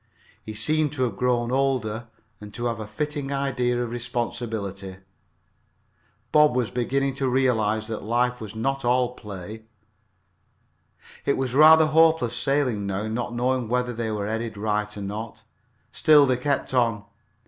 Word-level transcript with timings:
He 0.41 0.55
seemed 0.55 0.91
to 0.93 1.03
have 1.03 1.15
grown 1.15 1.51
older 1.51 2.07
and 2.39 2.51
to 2.55 2.65
have 2.65 2.79
a 2.79 2.87
fitting 2.87 3.31
idea 3.31 3.79
of 3.83 3.91
responsibility. 3.91 4.95
Bob 6.31 6.55
was 6.55 6.71
beginning 6.71 7.13
to 7.13 7.29
realize 7.29 7.85
that 7.85 8.01
life 8.03 8.41
was 8.41 8.55
not 8.55 8.83
all 8.83 9.13
play. 9.13 9.65
It 11.23 11.37
was 11.37 11.53
rather 11.53 11.85
hopeless 11.85 12.35
sailing 12.35 12.87
now, 12.87 13.07
not 13.07 13.35
knowing 13.35 13.67
whether 13.69 13.93
they 13.93 14.09
were 14.09 14.25
headed 14.25 14.57
right 14.57 14.97
or 14.97 15.01
not. 15.03 15.43
Still 15.91 16.25
they 16.25 16.37
kept 16.37 16.73
on. 16.73 17.05